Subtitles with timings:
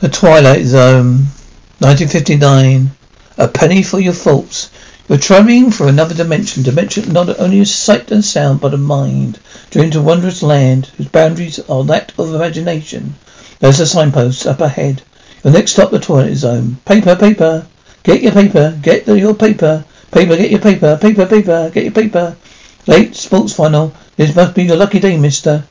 [0.00, 1.26] The Twilight Zone,
[1.80, 2.90] 1959.
[3.36, 4.70] A penny for your thoughts.
[5.06, 9.40] You're traveling for another dimension, dimension not only of sight and sound, but of mind.
[9.70, 13.16] Journey to a wondrous land whose boundaries are that of imagination.
[13.58, 15.02] There's a signpost up ahead.
[15.44, 16.78] Your next stop, the Twilight Zone.
[16.86, 17.66] Paper, paper.
[18.02, 18.78] Get your paper.
[18.80, 19.84] Get the, your paper.
[20.12, 20.96] Paper, get your paper.
[20.96, 21.70] Paper, paper.
[21.74, 22.36] Get your paper.
[22.86, 23.92] Late sports final.
[24.16, 25.64] This must be your lucky day, mister.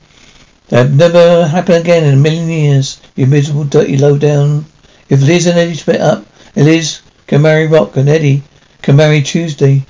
[0.70, 3.00] That'd never happen again in a million years.
[3.16, 4.66] You miserable, dirty, low down.
[5.10, 6.26] If Liz and Eddie split up,
[6.56, 8.44] Liz can marry Rock and Eddie
[8.82, 9.86] can marry Tuesday.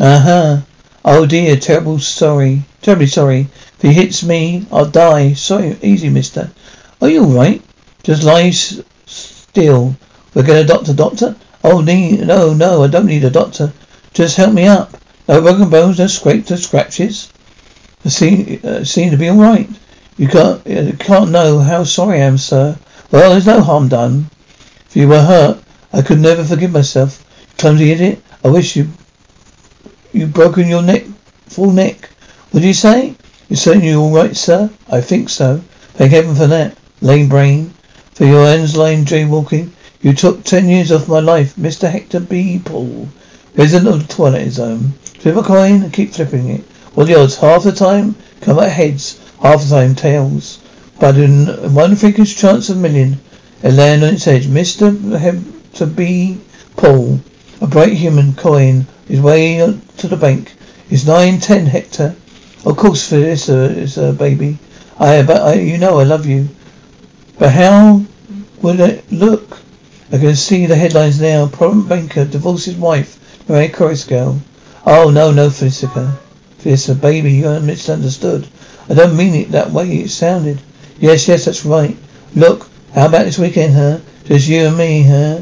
[0.00, 0.60] Uh huh.
[1.04, 2.62] Oh dear, terrible sorry.
[2.82, 3.48] Terribly sorry.
[3.76, 5.34] If he hits me, I'll die.
[5.34, 6.50] Sorry, easy, mister.
[7.00, 7.62] Are you alright?
[8.02, 9.96] Just lie s- still.
[10.34, 11.36] We're gonna doctor, doctor?
[11.62, 13.72] Oh, nee, no, no, I don't need a doctor.
[14.14, 14.96] Just help me up.
[15.28, 17.28] No broken bones, no scrapes, no scratches.
[18.04, 19.68] I seem, uh, seem to be alright.
[20.18, 22.78] You can't, you can't know how sorry I am, sir.
[23.10, 24.30] Well, there's no harm done.
[24.88, 27.22] If you were hurt, I could never forgive myself.
[27.58, 28.22] Clumsy idiot.
[28.42, 28.88] I wish you,
[30.12, 31.04] you broken your neck,
[31.46, 32.08] full neck.
[32.50, 33.14] What do you say?
[33.50, 34.70] You certain you all right, sir?
[34.88, 35.62] I think so.
[35.94, 36.78] Thank heaven for that.
[37.02, 37.74] Lame brain.
[38.14, 39.70] For your ends lane jaywalking.
[40.00, 41.90] You took ten years off my life, Mr.
[41.90, 42.58] Hector B.
[42.64, 43.08] Poole.
[43.54, 44.92] Resident of the Twilight Zone.
[45.20, 46.62] Flip a coin and keep flipping it.
[46.94, 47.36] What the odds?
[47.36, 50.58] Half the time come heads, half the time tails.
[50.98, 53.20] But in one freakish chance of a million,
[53.62, 54.46] it land on its edge.
[54.46, 55.16] Mr.
[55.16, 56.38] Hector B.
[56.76, 57.20] Poole,
[57.60, 59.58] a bright human coin, his way
[59.98, 60.52] to the bank.
[60.90, 62.16] Is nine ten Hector.
[62.64, 64.58] Of course, for this uh, is a baby.
[64.98, 66.48] I, but I, you know I love you.
[67.38, 68.02] But how
[68.62, 69.58] would it look?
[70.10, 71.46] I can see the headlines now.
[71.46, 74.42] Prominent banker divorces wife, Mary Coruscant.
[74.84, 76.18] Oh no, no, Felicia.
[76.58, 78.48] Felicia, baby, you are misunderstood.
[78.88, 79.88] I don't mean it that way.
[79.98, 80.58] It sounded.
[80.98, 81.96] Yes, yes, that's right.
[82.34, 83.98] Look, how about this weekend, huh?
[84.24, 85.40] Just you and me, huh?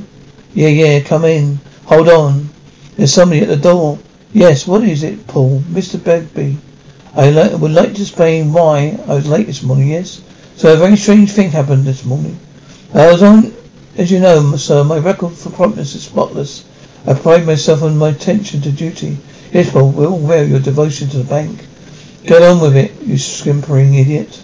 [0.55, 1.59] Yeah, yeah, come in.
[1.87, 2.49] Hold on.
[2.97, 3.99] There's somebody at the door.
[4.33, 5.61] Yes, what is it, Poole?
[5.71, 6.03] Mr.
[6.03, 6.59] Bagby.
[7.15, 10.21] I would like to explain why I was late this morning, yes?
[10.57, 12.39] So a very strange thing happened this morning.
[12.93, 13.53] I was on,
[13.97, 16.65] as you know, sir, my record for promptness is spotless.
[17.07, 19.19] I pride myself on my attention to duty.
[19.53, 21.65] Yes, Poole, we're all aware your devotion to the bank.
[22.25, 24.43] Get on with it, you scrimpering idiot.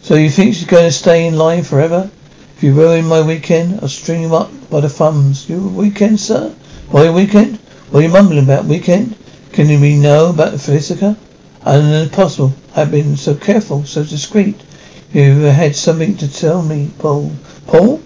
[0.00, 2.10] So you think she's going to stay in line forever?
[2.56, 5.46] If you ruin my weekend, I'll string you up by the thumbs.
[5.46, 6.54] Your weekend, sir?
[6.90, 7.58] My weekend?
[7.90, 8.64] What are you mumbling about?
[8.64, 9.14] Weekend?
[9.52, 11.18] Can you really know about the Felicia?
[11.66, 12.54] Impossible.
[12.74, 14.58] I've been so careful, so discreet.
[15.12, 17.32] You had something to tell me, Poole.
[17.66, 18.00] Poole?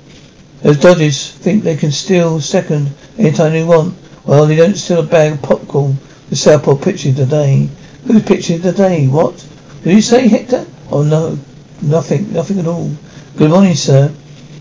[0.63, 3.95] Those dodgers think they can steal second anytime they want.
[4.25, 5.97] Well, they don't steal a bag of popcorn.
[6.29, 7.69] The Southport pitching today.
[8.07, 9.07] Who's pitching today?
[9.07, 9.47] What?
[9.83, 10.67] Did you say, Hector?
[10.91, 11.39] Oh no,
[11.81, 12.91] nothing, nothing at all.
[13.37, 14.13] Good morning, sir.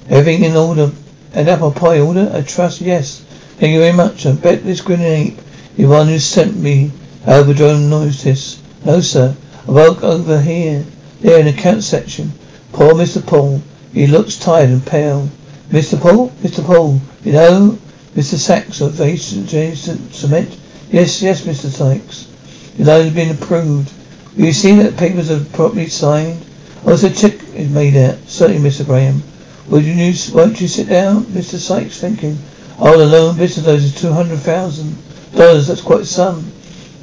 [0.08, 0.92] Everything in order.
[1.34, 2.32] An apple pie order?
[2.34, 3.20] I trust, yes.
[3.60, 4.26] Thank you very much.
[4.26, 5.40] I bet this grinning ape,
[5.76, 6.92] the one who sent me
[7.26, 8.62] Albadrone notice.
[8.86, 9.36] No, sir.
[9.68, 10.86] I woke over here,
[11.20, 12.32] there in the account section.
[12.72, 13.26] Poor Mr.
[13.26, 13.62] Poole.
[13.94, 15.30] He looks tired and pale.
[15.70, 16.00] Mr.
[16.00, 16.30] Poole?
[16.42, 16.64] Mr.
[16.64, 17.78] Poole, you know
[18.16, 18.36] Mr.
[18.36, 19.82] Sykes of Ajax
[20.16, 20.58] Cement?
[20.92, 21.70] Yes, yes, Mr.
[21.70, 22.33] Sykes.
[22.78, 23.94] The loan has been approved.
[24.36, 26.44] Will you see that the papers are properly signed?
[26.84, 28.18] The check is made out.
[28.28, 28.86] Certainly, Mr.
[28.86, 29.22] Graham.
[29.70, 31.24] Would you, won't you sit down?
[31.26, 31.56] Mr.
[31.58, 32.38] Sykes thinking.
[32.80, 34.98] Oh, the loan business loan is two hundred thousand
[35.36, 35.68] dollars.
[35.68, 36.52] That's quite some.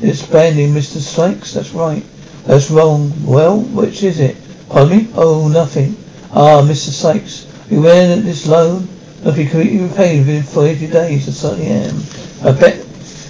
[0.02, 0.99] It's Expanding, Mr.
[0.99, 1.55] Sykes.
[1.55, 2.05] That's right.
[2.44, 3.12] That's wrong.
[3.25, 4.37] Well, which is it?
[4.69, 5.08] Pardon me?
[5.14, 5.96] Oh, nothing.
[6.32, 6.90] Ah, Mr.
[6.90, 7.46] Sykes.
[7.70, 8.88] Are you aware that this loan
[9.25, 11.28] must be completely repaid within forty days?
[11.28, 11.96] I certainly am.
[12.43, 12.81] I bet,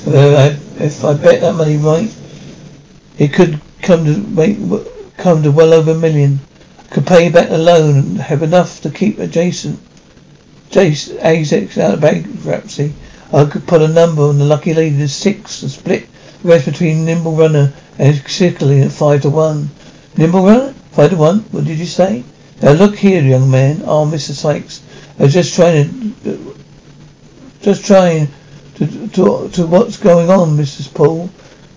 [0.08, 2.10] uh, if I bet that money right,
[3.20, 4.56] it could come to make,
[5.18, 6.40] come to well over a million.
[6.90, 9.78] could pay back the loan and have enough to keep adjacent
[10.70, 12.94] Jace ASICs out of bankruptcy.
[13.30, 16.08] I could put a number on the lucky lady to six and split
[16.42, 19.68] the rest between Nimble Runner and Sickly at five to one.
[20.16, 20.72] Nimble Runner?
[20.92, 21.40] Five to one?
[21.50, 22.24] What did you say?
[22.62, 23.82] Now look here, young man.
[23.84, 24.32] Oh, Mr.
[24.32, 24.80] Sykes.
[25.18, 26.56] I was just trying to,
[27.60, 28.28] just trying
[28.76, 30.94] to, to, to what's going on, Mrs.
[30.94, 31.28] Poole.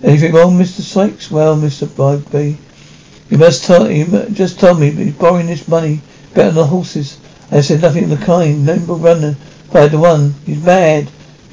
[0.04, 0.82] Anything wrong, Mr.
[0.82, 1.32] Sykes?
[1.32, 1.88] Well, Mr.
[1.88, 2.58] Bagby,
[3.30, 6.02] you must tell, you just tell me, he's borrowing this money
[6.34, 7.18] better than the horses.
[7.50, 8.66] I said nothing of the kind.
[8.66, 9.36] Nimble Runner,
[9.72, 10.36] five to one.
[10.46, 11.08] He's mad.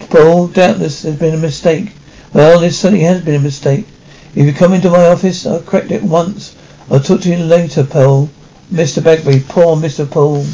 [0.08, 1.92] Poole, doubtless there's been a mistake.
[2.34, 3.86] Well, there certainly has been a mistake.
[4.34, 6.56] If you come into my office, I'll correct it once.
[6.90, 8.30] I'll talk to you later, Poole.
[8.72, 9.02] Mr.
[9.04, 10.10] Bagby, poor Mr.
[10.10, 10.44] Poole.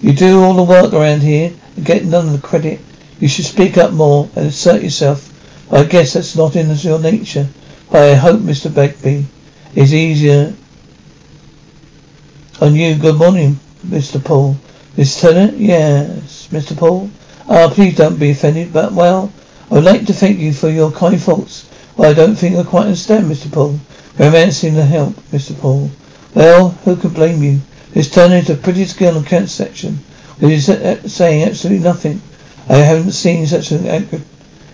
[0.00, 2.80] You do all the work around here and get none of the credit.
[3.20, 5.31] You should speak up more and assert yourself.
[5.70, 7.48] I guess that's not in your nature.
[7.90, 8.74] But I hope, Mr.
[8.74, 9.26] Bagby,
[9.74, 10.54] it's easier
[12.60, 12.96] on you.
[12.96, 14.22] Good morning, Mr.
[14.22, 14.56] Poole.
[14.96, 15.52] Miss Turner?
[15.54, 16.76] Yes, Mr.
[16.76, 17.10] Poole.
[17.48, 19.32] Ah, please don't be offended, but well,
[19.70, 21.68] I would like to thank you for your kind thoughts.
[21.96, 23.50] Well, I don't think I quite understand, Mr.
[23.52, 23.78] Poole.
[24.18, 25.58] Romancing the help, Mr.
[25.58, 25.90] Poole.
[26.34, 27.60] Well, who could blame you?
[27.94, 29.98] Miss Turner is the prettiest girl in Kent section.
[30.40, 32.22] It is saying absolutely nothing.
[32.68, 33.86] I haven't seen such an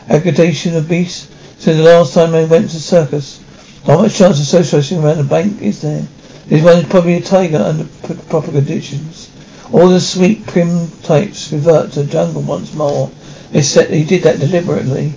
[0.08, 1.28] aggregation of beasts
[1.58, 3.42] since the last time I went to circus.
[3.84, 6.06] How much chance of socializing around the bank is there?
[6.46, 7.84] This one is probably a tiger under
[8.28, 9.30] proper conditions.
[9.72, 13.10] All the sweet, prim types revert to the jungle once more.
[13.52, 15.14] He did that deliberately.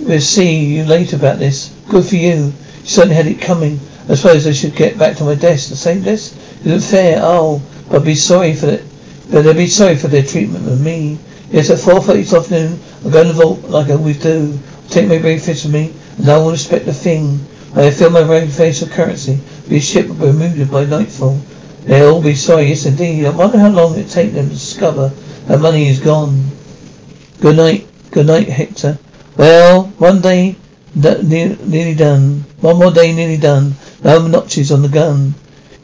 [0.00, 1.74] We'll see you later about this.
[1.88, 2.34] Good for you.
[2.34, 2.52] You
[2.84, 3.80] certainly had it coming.
[4.08, 5.68] I suppose I should get back to my desk.
[5.68, 6.36] The same desk?
[6.64, 7.20] Isn't fair?
[7.22, 7.60] Oh,
[7.90, 8.84] but be sorry for it.
[9.30, 11.18] But they'll be sorry for their treatment of me.
[11.50, 14.58] Yes, at four thirty this afternoon, I'm going to vote like I always do.
[14.88, 17.40] Take my breakfast with me, and I will respect the thing.
[17.74, 19.38] I feel my very face of currency.
[19.68, 21.38] Be a ship will be removed by nightfall.
[21.84, 23.26] They'll all be sorry, yes indeed.
[23.26, 25.08] I wonder how long it take them to discover
[25.46, 26.50] that money is gone.
[27.40, 28.98] Good night, good night, Hector.
[29.36, 30.56] Well, one day
[30.94, 32.44] nearly done.
[32.60, 33.74] One more day nearly done.
[34.02, 35.34] No notches on the gun.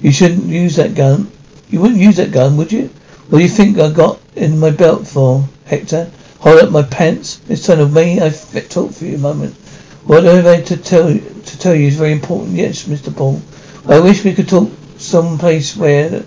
[0.00, 1.30] You shouldn't use that gun.
[1.68, 2.90] You wouldn't use that gun, would you?
[3.28, 6.10] What do you think I got in my belt for, Hector?
[6.40, 7.36] Hold up my pants.
[7.38, 9.54] This time of me, I talk for you a moment.
[10.04, 12.56] What I have to tell to tell you is very important.
[12.56, 13.14] Yes, Mr.
[13.14, 13.40] Poole.
[13.86, 16.24] I wish we could talk some place where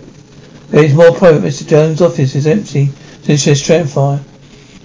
[0.70, 1.42] there is more private.
[1.42, 1.66] Mr.
[1.66, 2.90] Jones' office is empty
[3.22, 4.20] since there's tram fire.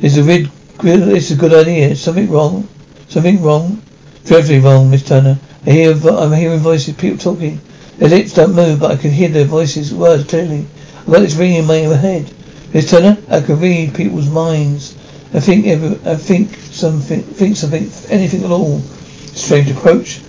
[0.02, 0.50] Is a rid
[0.84, 1.96] it's a good idea.
[1.96, 2.68] Something wrong?
[3.08, 3.82] Something wrong?
[4.26, 5.38] Dreadfully wrong, Miss Turner.
[5.66, 7.62] I hear I'm hearing voices, people talking.
[7.98, 10.66] Their lips don't move, but I can hear their voices, words clearly.
[11.02, 12.34] I've got this ringing in my head.
[12.80, 14.96] Turner, I can read people's minds.
[15.34, 18.80] I think every, I think something, think something, anything at all.
[18.80, 20.20] Strange approach.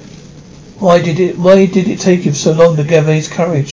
[0.78, 3.70] Why did it, why did it take him so long to gather his courage?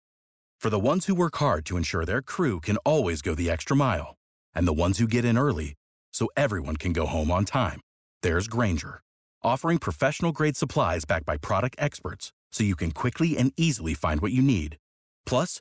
[0.60, 3.74] For the ones who work hard to ensure their crew can always go the extra
[3.74, 4.14] mile,
[4.54, 5.74] and the ones who get in early
[6.12, 7.80] so everyone can go home on time,
[8.22, 9.00] there's Grainger,
[9.42, 14.20] offering professional grade supplies backed by product experts so you can quickly and easily find
[14.20, 14.76] what you need.
[15.26, 15.60] Plus,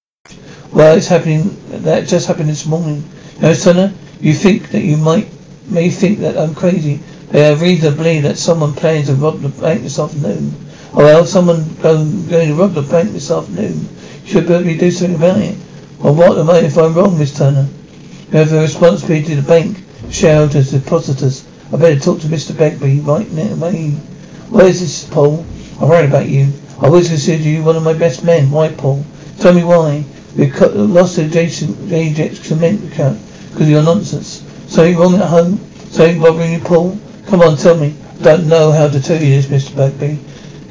[0.73, 1.57] Well, it's happening.
[1.83, 3.03] That just happened this morning.
[3.41, 5.27] Know, Turner, you think that you might
[5.67, 6.99] may think that I'm crazy.
[7.31, 10.53] But I reason to believe that someone plans to rob the bank this afternoon.
[10.93, 13.87] Oh well, someone going, going to rob the bank this afternoon.
[14.25, 15.57] Should probably do something about it.
[15.99, 17.67] Well, what am I if I'm wrong, Miss Turner?
[18.31, 19.77] You have a responsibility to the bank,
[20.09, 21.47] shareholders, depositors.
[21.73, 22.57] I better talk to Mr.
[22.57, 23.55] Bagby right now.
[24.49, 25.45] Where's this, Poole?
[25.81, 26.51] I'm worried about you.
[26.81, 28.51] I always considered you one of my best men.
[28.51, 29.05] Why, Poole?
[29.39, 30.05] Tell me why.
[30.37, 33.19] We lost the adjacent Ajax account
[33.49, 34.41] because of your nonsense.
[34.67, 35.57] Something wrong at home?
[35.89, 36.97] Something bothering you, Poole?
[37.27, 37.93] Come on, tell me.
[38.21, 39.75] Don't know how to tell you this, Mr.
[39.75, 40.19] Bagby.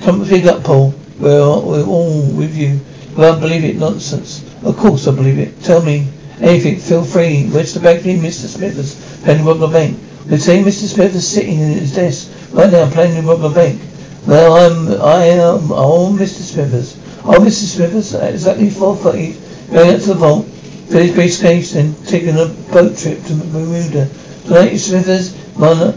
[0.03, 0.95] Come, speak up, Poole.
[1.19, 2.69] We're, we're all with you.
[3.11, 4.43] You won't believe it, nonsense.
[4.65, 5.61] Of course I believe it.
[5.63, 6.09] Tell me
[6.41, 6.79] anything.
[6.79, 7.45] Feel free.
[7.45, 7.83] Mr.
[7.83, 8.47] Bagby, Mr.
[8.47, 9.99] Smithers, playing rob the bank.
[10.25, 10.87] They say Mr.
[10.87, 13.79] Smithers sitting in his desk right now playing with the bank.
[14.27, 16.41] Well, I'm, I am, oh, Mr.
[16.41, 16.97] Smithers.
[17.25, 17.77] Oh, Mr.
[17.77, 22.97] Smithers, exactly 4.30 Going out to the vault, fill his briefcase, then taking a boat
[22.97, 24.09] trip to Bermuda.
[24.45, 25.97] Tonight, Smithers, Mona,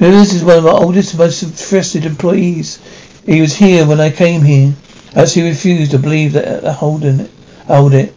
[0.00, 2.80] Smithers is one of our oldest and most trusted employees.
[3.26, 4.72] He was here when I came here.
[5.14, 7.30] As he refused to believe that uh, I hold it.
[7.66, 8.14] Hold it.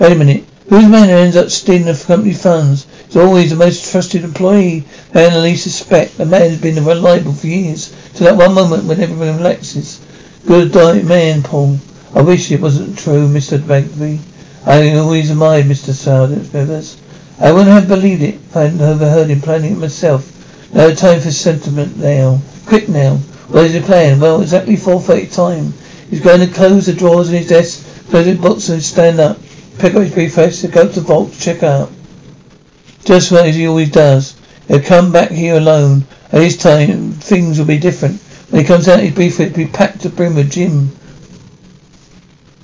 [0.00, 0.44] Wait a minute.
[0.68, 2.88] Who's the man who ends up stealing the company funds?
[3.06, 4.80] He's always the most trusted employee.
[5.12, 6.18] They only least suspect.
[6.18, 7.90] The man has been reliable for years.
[8.14, 10.00] To that one moment when everyone relaxes.
[10.44, 11.78] Good man, Poole.
[12.12, 13.64] I wish it wasn't true, Mr.
[13.64, 14.18] Bagby.
[14.66, 15.92] I always admired Mr.
[15.92, 16.96] Sergeant Smithers.
[17.38, 20.74] I wouldn't have believed it if I hadn't overheard him planning it myself.
[20.74, 22.40] No time for sentiment now.
[22.66, 23.16] Quick now.
[23.48, 24.18] What is he plan?
[24.18, 25.72] Well, exactly 4.30 time.
[26.10, 29.38] He's going to close the drawers in his desk, close the books and stand up.
[29.78, 31.90] Pick up his briefcase, go to the vault, check out.
[33.04, 34.36] Just as he always does.
[34.66, 36.04] He'll come back here alone.
[36.32, 38.20] At this time, things will be different.
[38.50, 40.90] When he comes out, his briefcase will be packed to brim with Jim.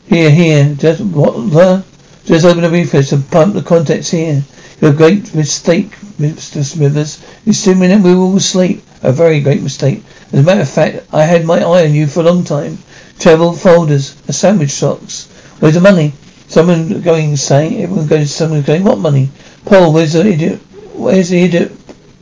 [0.09, 0.75] Here, here.
[0.79, 1.33] Just what?
[1.51, 1.85] the?
[2.25, 4.45] Just open the briefcase and pump the contents here.
[4.81, 6.63] Your great mistake, Mr.
[6.65, 7.25] Smithers.
[7.47, 8.83] Assuming that we will sleep.
[9.03, 10.03] A very great mistake.
[10.33, 12.79] As a matter of fact, I had my eye on you for a long time.
[13.19, 15.27] Travel folders, a sandwich socks.
[15.59, 16.13] Where's the money?
[16.47, 19.31] Someone going say, everyone goes, someone going, what money?
[19.65, 20.61] Poole, where's the idiot?
[20.95, 21.73] Where's the idiot?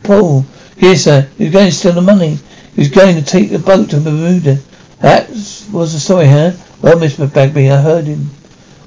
[0.02, 0.46] Poole.
[0.78, 1.28] Here, sir.
[1.36, 2.38] He's going to steal the money.
[2.74, 4.58] He's going to take the boat to Bermuda.
[5.00, 6.52] That was the story, huh?
[6.84, 7.32] Well, Mr.
[7.32, 8.28] Bagby, I heard him.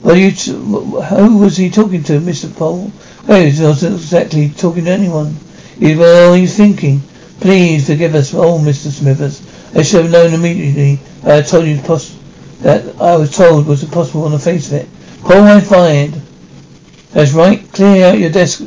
[0.05, 2.55] Are you, t- who was he talking to, Mr.
[2.55, 2.91] Poole?
[3.27, 5.35] Well, he wasn't exactly talking to anyone.
[5.79, 7.01] He, well, he's thinking.
[7.39, 8.91] Please forgive us all, Mr.
[8.91, 9.41] Smithers.
[9.75, 10.99] I should have known immediately.
[11.23, 12.15] I told you poss-
[12.61, 14.87] that I was told was impossible on the face of it.
[15.21, 16.13] Poole, I fired.
[17.13, 17.67] That's right.
[17.73, 18.61] Clear out your desk,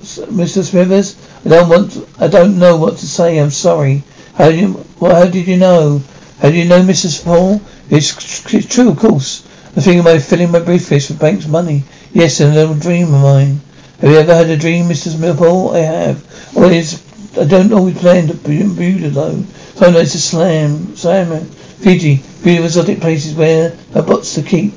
[0.00, 0.64] Mr.
[0.64, 1.14] Smithers.
[1.44, 1.92] I don't want.
[1.92, 3.36] To, I don't know what to say.
[3.36, 4.02] I'm sorry.
[4.34, 4.82] How did you?
[4.98, 6.00] Well, how did you know?
[6.40, 7.22] How do you know, Mrs.
[7.22, 7.60] Poole?
[7.88, 9.42] It's, it's true, of course.
[9.74, 11.84] The thing about filling my briefcase with bank's money.
[12.12, 13.60] Yes, and a little dream of mine.
[14.00, 15.36] Have you ever had a dream, Mrs.
[15.36, 15.70] Poole?
[15.70, 16.54] I have.
[16.54, 17.02] Well, it's,
[17.38, 19.42] I don't always plan to be in Bermuda though.
[19.74, 24.72] Sometimes it's a slam, slam, Fiji, beautiful exotic places where a butts to keep.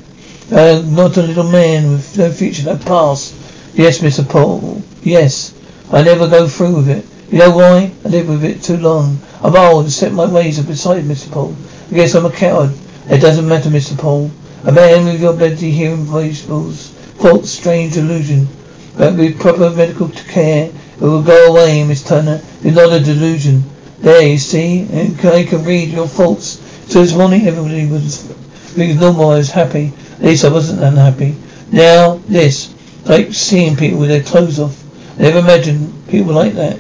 [0.52, 3.34] Uh, not a little man with no future, no past.
[3.74, 4.28] Yes, Mr.
[4.28, 4.82] Poole.
[5.02, 5.54] Yes.
[5.92, 7.06] I never go through with it.
[7.32, 7.92] You know why?
[8.06, 9.20] I live with it too long.
[9.42, 11.32] I'm old and set my ways up beside Mr.
[11.32, 11.56] Poole.
[11.92, 12.72] I guess I'm a coward.
[13.10, 13.98] It doesn't matter, Mr.
[13.98, 14.30] Poole.
[14.66, 18.48] A man with your plenty hearing vegetables, false, strange illusion.
[18.96, 22.40] But with proper medical care, it will go away, Miss Turner.
[22.62, 23.64] It's not a delusion.
[24.00, 26.60] There, you see, and I can read your faults.
[26.92, 28.32] So this morning everybody was
[28.76, 29.92] being normal, I was happy.
[30.14, 31.36] At least I wasn't unhappy.
[31.72, 32.74] Now, this,
[33.06, 34.84] like seeing people with their clothes off.
[35.18, 36.80] I never imagined people like that.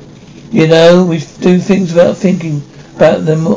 [0.51, 2.61] You know, we do things without thinking
[2.95, 3.47] about them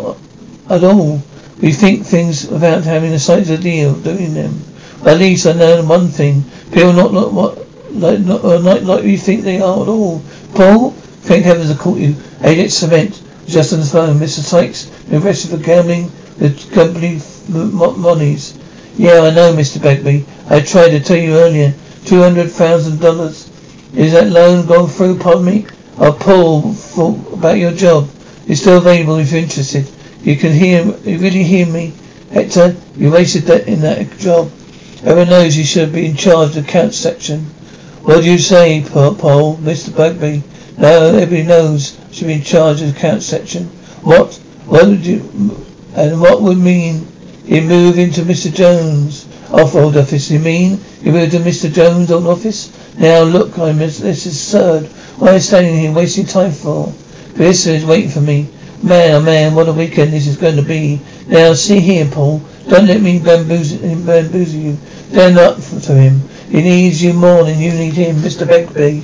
[0.70, 1.20] at all.
[1.62, 4.60] We think things without having a sight of deal doing them.
[5.06, 6.44] At least I know one thing.
[6.72, 10.20] People not like what like not, uh, not like you think they are at all.
[10.54, 10.90] Poole,
[11.22, 12.16] thank heavens I caught you.
[12.42, 14.18] Ajax Cement, just on the phone.
[14.18, 14.40] Mr.
[14.40, 18.58] Sykes, arrested for gambling the company monies.
[18.96, 19.80] Yeah, I know, Mr.
[19.80, 20.24] Bagby.
[20.50, 21.72] I tried to tell you earlier.
[22.04, 23.48] Two hundred thousand dollars.
[23.94, 25.66] Is that loan gone through, pardon me?
[25.98, 28.08] I'll Poole for, about your job.
[28.48, 29.86] It's still available if you're interested.
[30.22, 31.92] You can hear, you really hear me?
[32.30, 34.50] Hector, you wasted that in that job.
[35.02, 37.40] Everyone knows you should be in charge of the account section.
[38.02, 39.96] What do you say, Poole, Mr.
[39.96, 40.44] Bagby?
[40.78, 43.64] No, everybody knows you should be in charge of the account section.
[44.02, 44.34] What?
[44.66, 45.20] What would you,
[45.96, 47.06] and what would mean
[47.44, 48.54] you move into Mr.
[48.54, 50.30] Jones' off old office?
[50.30, 51.72] You mean you move to Mr.
[51.72, 52.70] Jones' old office?
[52.96, 54.86] Now look, I'm this is absurd.
[55.18, 56.92] Why are you standing here wasting time for?
[57.34, 58.48] This is waiting for me.
[58.82, 61.00] Man, oh man, what a weekend this is going to be.
[61.28, 62.42] Now, see here, Poole.
[62.68, 64.76] Don't let me bamboozle, bamboozle you.
[65.10, 66.20] Stand up to him.
[66.48, 68.46] He needs you more than you need him, Mr.
[68.46, 69.02] Bagby.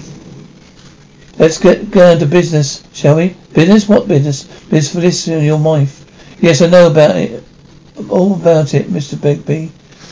[1.38, 3.36] Let's get down to business, shall we?
[3.52, 3.88] Business?
[3.88, 4.44] What business?
[4.64, 6.04] Business for this and your wife.
[6.40, 7.44] Yes, I know about it.
[8.08, 9.20] All about it, Mr.
[9.20, 9.70] Bagby.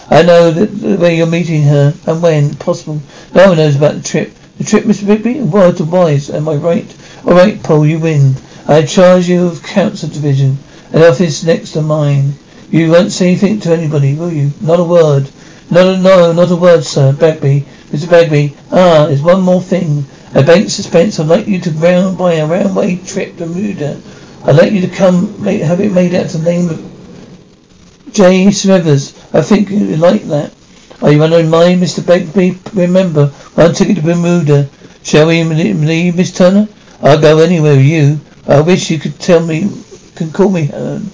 [0.08, 3.00] I know that way you're meeting her and when possible.
[3.34, 4.32] No one knows about the trip.
[4.58, 5.08] The trip, Mr.
[5.08, 5.40] Bagby?
[5.40, 6.96] Word to wise, am I right?
[7.24, 8.36] All right, Poole, you win.
[8.68, 10.58] I charge you of council division,
[10.92, 12.34] an office next to mine.
[12.68, 14.50] You won't say anything to anybody, will you?
[14.60, 15.28] Not a word.
[15.70, 17.12] Not a, no, not a word, sir.
[17.12, 17.64] Bagby.
[17.92, 18.10] Mr.
[18.10, 18.56] Bagby.
[18.72, 20.04] Ah, there's one more thing.
[20.34, 21.20] A bank suspense.
[21.20, 24.00] I'd like you to round by a roundway trip to Bermuda.
[24.44, 28.50] I'd like you to come make, have it made out to the name of J.
[28.50, 29.16] Smithers.
[29.32, 30.52] I think you'd like that.
[31.02, 32.04] Are you under mind, Mr.
[32.04, 32.58] Bagby?
[32.74, 34.68] Remember, one ticket to Bermuda.
[35.04, 36.66] Shall we leave, Miss Turner?
[37.00, 38.20] I'll go anywhere with you.
[38.48, 39.68] I wish you could tell me,
[40.14, 41.10] can call me Helen.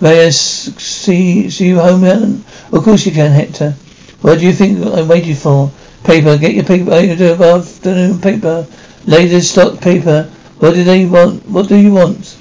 [0.00, 2.44] May I see, see you home, Helen?
[2.72, 3.72] Of course you can, Hector.
[4.20, 5.70] What do you think I waited for?
[6.04, 8.66] Paper, get your paper, you do afternoon paper.
[9.06, 10.30] Later stock paper.
[10.58, 11.44] What do they want?
[11.48, 12.38] What do you want?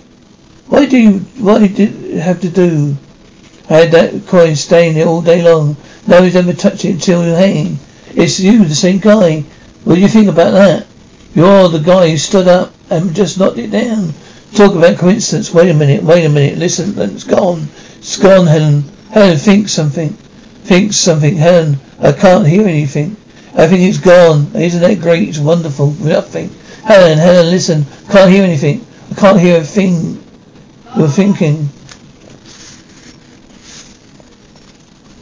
[0.68, 2.96] Why do you, what did you have to do?
[3.70, 5.76] I had that coin staying there all day long.
[6.08, 7.80] Nobody's ever touched it until you're hanging.
[8.10, 9.42] It's you, the same guy.
[9.84, 10.88] What do you think about that?
[11.34, 14.14] You're the guy who stood up and just knocked it down.
[14.54, 15.54] Talk about coincidence.
[15.54, 16.60] Wait a minute, wait a minute.
[16.60, 17.68] Listen, it's gone.
[18.00, 18.84] It's gone, Helen.
[19.12, 20.10] Helen, think something.
[20.10, 21.78] Think something, Helen.
[22.00, 23.16] I can't hear anything.
[23.56, 24.52] Everything's gone.
[24.56, 25.30] Isn't that great?
[25.30, 25.92] It's wonderful.
[25.92, 26.50] Nothing.
[26.84, 27.86] Helen, Helen, listen.
[28.10, 28.86] Can't hear anything.
[29.12, 30.22] I can't hear a thing
[30.98, 31.70] you're thinking.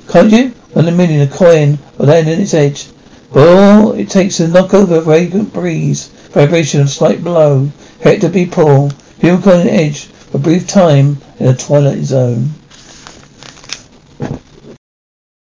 [0.10, 0.54] Can't you?
[0.75, 2.88] On a million, a coin will land on its edge.
[3.36, 7.70] All it takes to knock over a vagrant breeze, vibration of slight blow,
[8.02, 8.96] it to be pulled.
[9.20, 12.50] People on edge for a brief time in a twilight zone.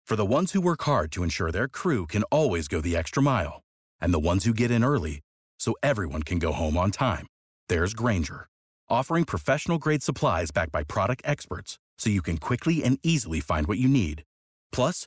[0.07, 3.23] For the ones who work hard to ensure their crew can always go the extra
[3.23, 3.63] mile,
[4.01, 5.21] and the ones who get in early
[5.61, 7.27] so everyone can go home on time,
[7.69, 8.49] there's Grainger,
[8.89, 13.67] offering professional grade supplies backed by product experts so you can quickly and easily find
[13.67, 14.25] what you need.
[14.73, 15.07] Plus,